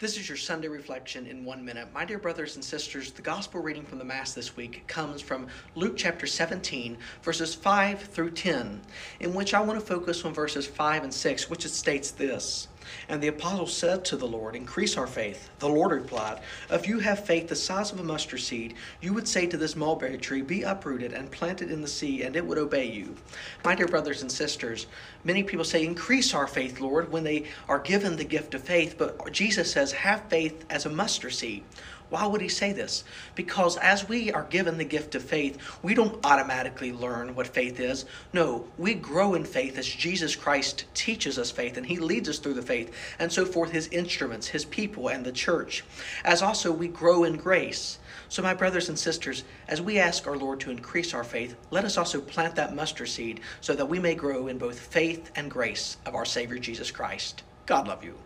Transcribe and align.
This 0.00 0.16
is 0.16 0.28
your 0.28 0.36
Sunday 0.36 0.66
reflection 0.66 1.28
in 1.28 1.44
one 1.44 1.64
minute. 1.64 1.86
My 1.94 2.04
dear 2.04 2.18
brothers 2.18 2.56
and 2.56 2.64
sisters, 2.64 3.12
the 3.12 3.22
gospel 3.22 3.62
reading 3.62 3.84
from 3.84 3.98
the 3.98 4.04
Mass 4.04 4.34
this 4.34 4.56
week 4.56 4.84
comes 4.88 5.20
from 5.20 5.46
Luke 5.76 5.96
chapter 5.96 6.26
17, 6.26 6.98
verses 7.22 7.54
5 7.54 8.00
through 8.00 8.32
10, 8.32 8.80
in 9.20 9.34
which 9.34 9.54
I 9.54 9.60
want 9.60 9.78
to 9.78 9.86
focus 9.86 10.24
on 10.24 10.34
verses 10.34 10.66
5 10.66 11.04
and 11.04 11.14
6, 11.14 11.48
which 11.48 11.64
it 11.64 11.68
states 11.68 12.10
this. 12.10 12.66
And 13.08 13.22
the 13.22 13.28
apostle 13.28 13.66
said 13.66 14.04
to 14.06 14.16
the 14.16 14.26
Lord, 14.26 14.56
Increase 14.56 14.96
our 14.96 15.06
faith. 15.06 15.50
The 15.58 15.68
Lord 15.68 15.92
replied, 15.92 16.40
If 16.70 16.86
you 16.86 16.98
have 17.00 17.24
faith 17.24 17.48
the 17.48 17.56
size 17.56 17.92
of 17.92 18.00
a 18.00 18.04
mustard 18.04 18.40
seed, 18.40 18.74
you 19.00 19.12
would 19.12 19.28
say 19.28 19.46
to 19.46 19.56
this 19.56 19.76
mulberry 19.76 20.18
tree, 20.18 20.42
Be 20.42 20.62
uprooted 20.62 21.12
and 21.12 21.30
planted 21.30 21.70
in 21.70 21.82
the 21.82 21.88
sea, 21.88 22.22
and 22.22 22.36
it 22.36 22.46
would 22.46 22.58
obey 22.58 22.86
you. 22.86 23.16
My 23.64 23.74
dear 23.74 23.88
brothers 23.88 24.22
and 24.22 24.30
sisters, 24.30 24.86
many 25.24 25.42
people 25.42 25.64
say, 25.64 25.84
Increase 25.84 26.34
our 26.34 26.46
faith, 26.46 26.80
Lord, 26.80 27.10
when 27.10 27.24
they 27.24 27.46
are 27.68 27.78
given 27.78 28.16
the 28.16 28.24
gift 28.24 28.54
of 28.54 28.62
faith, 28.62 28.96
but 28.98 29.32
Jesus 29.32 29.70
says, 29.70 29.92
Have 29.92 30.22
faith 30.28 30.64
as 30.70 30.86
a 30.86 30.90
mustard 30.90 31.34
seed. 31.34 31.64
Why 32.14 32.28
would 32.28 32.40
he 32.40 32.48
say 32.48 32.72
this? 32.72 33.02
Because 33.34 33.76
as 33.78 34.08
we 34.08 34.30
are 34.30 34.44
given 34.44 34.78
the 34.78 34.84
gift 34.84 35.16
of 35.16 35.24
faith, 35.24 35.58
we 35.82 35.94
don't 35.94 36.24
automatically 36.24 36.92
learn 36.92 37.34
what 37.34 37.48
faith 37.48 37.80
is. 37.80 38.04
No, 38.32 38.68
we 38.78 38.94
grow 38.94 39.34
in 39.34 39.44
faith 39.44 39.76
as 39.78 39.88
Jesus 39.88 40.36
Christ 40.36 40.84
teaches 40.94 41.40
us 41.40 41.50
faith 41.50 41.76
and 41.76 41.84
he 41.84 41.98
leads 41.98 42.28
us 42.28 42.38
through 42.38 42.54
the 42.54 42.62
faith, 42.62 42.94
and 43.18 43.32
so 43.32 43.44
forth, 43.44 43.72
his 43.72 43.88
instruments, 43.88 44.46
his 44.46 44.64
people, 44.64 45.08
and 45.08 45.26
the 45.26 45.32
church. 45.32 45.82
As 46.24 46.40
also 46.40 46.70
we 46.70 46.86
grow 46.86 47.24
in 47.24 47.36
grace. 47.36 47.98
So, 48.28 48.44
my 48.44 48.54
brothers 48.54 48.88
and 48.88 48.96
sisters, 48.96 49.42
as 49.66 49.82
we 49.82 49.98
ask 49.98 50.24
our 50.28 50.36
Lord 50.36 50.60
to 50.60 50.70
increase 50.70 51.14
our 51.14 51.24
faith, 51.24 51.56
let 51.72 51.84
us 51.84 51.98
also 51.98 52.20
plant 52.20 52.54
that 52.54 52.76
mustard 52.76 53.08
seed 53.08 53.40
so 53.60 53.74
that 53.74 53.88
we 53.88 53.98
may 53.98 54.14
grow 54.14 54.46
in 54.46 54.56
both 54.56 54.78
faith 54.78 55.32
and 55.34 55.50
grace 55.50 55.96
of 56.06 56.14
our 56.14 56.24
Savior 56.24 56.58
Jesus 56.58 56.92
Christ. 56.92 57.42
God 57.66 57.88
love 57.88 58.04
you. 58.04 58.16